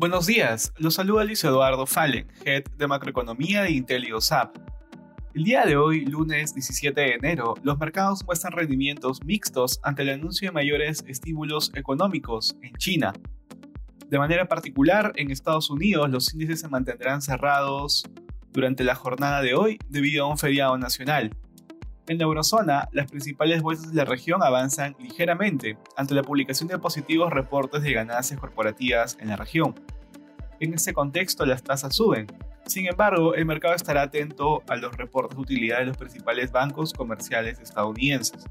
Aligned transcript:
Buenos 0.00 0.24
días, 0.24 0.72
los 0.78 0.94
saluda 0.94 1.24
Luis 1.24 1.44
Eduardo 1.44 1.84
Fallen, 1.84 2.26
Head 2.46 2.64
de 2.78 2.86
Macroeconomía 2.86 3.64
de 3.64 3.72
IntelioSAP. 3.72 4.56
El 5.34 5.44
día 5.44 5.66
de 5.66 5.76
hoy, 5.76 6.06
lunes 6.06 6.54
17 6.54 6.98
de 6.98 7.12
enero, 7.16 7.52
los 7.62 7.78
mercados 7.78 8.24
muestran 8.24 8.54
rendimientos 8.54 9.22
mixtos 9.26 9.78
ante 9.82 10.00
el 10.00 10.08
anuncio 10.08 10.48
de 10.48 10.52
mayores 10.52 11.04
estímulos 11.06 11.70
económicos 11.74 12.56
en 12.62 12.72
China. 12.76 13.12
De 14.08 14.18
manera 14.18 14.48
particular, 14.48 15.12
en 15.16 15.30
Estados 15.30 15.68
Unidos 15.68 16.08
los 16.08 16.32
índices 16.32 16.60
se 16.60 16.68
mantendrán 16.68 17.20
cerrados 17.20 18.04
durante 18.52 18.84
la 18.84 18.94
jornada 18.94 19.42
de 19.42 19.52
hoy 19.52 19.78
debido 19.90 20.24
a 20.24 20.28
un 20.28 20.38
feriado 20.38 20.78
nacional. 20.78 21.36
En 22.10 22.18
la 22.18 22.24
eurozona, 22.24 22.88
las 22.90 23.08
principales 23.08 23.62
bolsas 23.62 23.90
de 23.90 23.94
la 23.94 24.04
región 24.04 24.42
avanzan 24.42 24.96
ligeramente 24.98 25.78
ante 25.96 26.12
la 26.12 26.24
publicación 26.24 26.68
de 26.68 26.76
positivos 26.76 27.30
reportes 27.32 27.84
de 27.84 27.92
ganancias 27.92 28.40
corporativas 28.40 29.16
en 29.20 29.28
la 29.28 29.36
región. 29.36 29.76
En 30.58 30.74
este 30.74 30.92
contexto, 30.92 31.46
las 31.46 31.62
tasas 31.62 31.94
suben. 31.94 32.26
Sin 32.66 32.88
embargo, 32.88 33.36
el 33.36 33.46
mercado 33.46 33.76
estará 33.76 34.02
atento 34.02 34.64
a 34.68 34.74
los 34.74 34.96
reportes 34.96 35.36
de 35.36 35.42
utilidad 35.42 35.78
de 35.78 35.84
los 35.84 35.96
principales 35.96 36.50
bancos 36.50 36.92
comerciales 36.92 37.60
estadounidenses. 37.60 38.44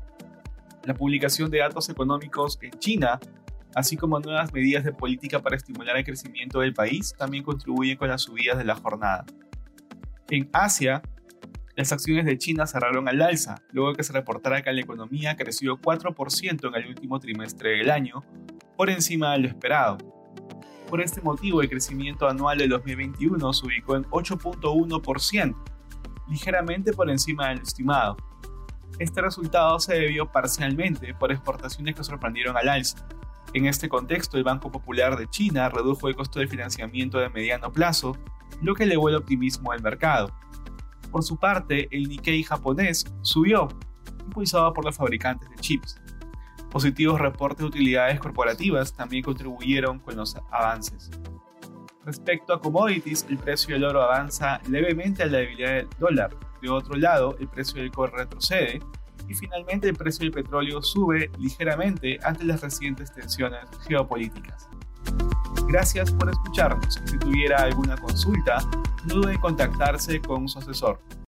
La 0.86 0.94
publicación 0.94 1.52
de 1.52 1.58
datos 1.58 1.90
económicos 1.90 2.58
en 2.62 2.72
China, 2.80 3.20
así 3.76 3.98
como 3.98 4.22
nuevas 4.22 4.54
medidas 4.54 4.86
de 4.86 4.94
política 4.94 5.40
para 5.42 5.58
estimular 5.58 5.98
el 5.98 6.06
crecimiento 6.06 6.62
del 6.62 6.74
país, 6.74 7.14
también 7.18 7.44
contribuyen 7.44 7.98
con 7.98 8.08
las 8.08 8.22
subidas 8.22 8.58
de 8.58 8.64
la 8.64 8.76
jornada. 8.76 9.26
En 10.30 10.50
Asia, 10.54 11.02
las 11.80 11.94
acciones 11.94 12.26
de 12.26 12.38
China 12.38 12.68
cerraron 12.68 13.08
al 13.08 13.22
alza, 13.22 13.64
luego 13.72 13.94
que 13.94 14.04
se 14.04 14.12
reportara 14.12 14.62
que 14.62 14.74
la 14.74 14.82
economía 14.82 15.38
creció 15.38 15.78
4% 15.78 16.68
en 16.68 16.76
el 16.76 16.90
último 16.90 17.22
trimestre 17.22 17.78
del 17.78 17.90
año, 17.90 18.22
por 18.76 18.90
encima 18.90 19.32
de 19.32 19.40
lo 19.40 19.48
esperado. 19.48 19.98
Por 20.90 21.00
este 21.00 21.22
motivo, 21.22 21.62
el 21.62 21.70
crecimiento 21.70 22.28
anual 22.28 22.58
de 22.58 22.68
2021 22.68 23.54
se 23.54 23.66
ubicó 23.66 23.96
en 23.96 24.04
8.1%, 24.10 25.56
ligeramente 26.28 26.92
por 26.92 27.10
encima 27.10 27.48
del 27.48 27.62
estimado. 27.62 28.18
Este 28.98 29.22
resultado 29.22 29.80
se 29.80 29.94
debió 29.94 30.30
parcialmente 30.30 31.14
por 31.14 31.32
exportaciones 31.32 31.96
que 31.96 32.04
sorprendieron 32.04 32.58
al 32.58 32.68
alza. 32.68 33.08
En 33.54 33.68
este 33.68 33.88
contexto, 33.88 34.36
el 34.36 34.44
Banco 34.44 34.70
Popular 34.70 35.18
de 35.18 35.30
China 35.30 35.70
redujo 35.70 36.10
el 36.10 36.16
costo 36.18 36.42
de 36.42 36.48
financiamiento 36.50 37.20
de 37.20 37.30
mediano 37.30 37.72
plazo, 37.72 38.18
lo 38.62 38.76
que 38.76 38.84
elevó 38.84 39.08
el 39.08 39.16
optimismo 39.16 39.72
del 39.72 39.82
mercado. 39.82 40.34
Por 41.12 41.24
su 41.24 41.38
parte, 41.38 41.88
el 41.92 42.08
Nikkei 42.08 42.44
japonés 42.44 43.06
subió, 43.22 43.68
impulsado 44.26 44.74
por 44.74 44.86
los 44.86 44.96
fabricantes 44.96 45.50
de 45.50 45.56
chips. 45.58 46.00
Positivos 46.72 47.20
reportes 47.20 47.60
de 47.60 47.66
utilidades 47.66 48.20
corporativas 48.20 48.94
también 48.94 49.24
contribuyeron 49.24 50.00
con 50.00 50.16
los 50.16 50.36
avances. 50.52 51.10
Respecto 52.06 52.54
a 52.54 52.62
commodities, 52.62 53.26
el 53.30 53.38
precio 53.38 53.76
del 53.76 53.84
oro 53.84 54.02
avanza 54.02 54.62
levemente 54.70 55.24
a 55.24 55.26
la 55.26 55.40
debilidad 55.40 55.74
del 55.74 55.90
dólar. 56.00 56.36
De 56.62 56.70
otro 56.70 56.96
lado, 56.96 57.36
el 57.40 57.48
precio 57.48 57.82
del 57.82 57.92
cobre 57.92 58.14
retrocede. 58.18 58.82
Y 59.28 59.34
finalmente, 59.34 59.90
el 59.90 59.96
precio 59.96 60.24
del 60.24 60.32
petróleo 60.32 60.82
sube 60.82 61.30
ligeramente 61.38 62.20
ante 62.24 62.44
las 62.46 62.62
recientes 62.62 63.12
tensiones 63.12 63.62
geopolíticas. 63.88 64.70
Gracias 65.68 66.12
por 66.12 66.30
escucharnos. 66.30 67.00
Si 67.06 67.18
tuviera 67.18 67.58
alguna 67.58 67.96
consulta, 67.98 68.60
dude 69.06 69.40
contactarse 69.40 70.22
con 70.22 70.48
su 70.48 70.60
asesor. 70.60 71.00